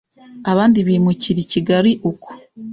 [0.51, 2.29] abandi bimukira Kigali uko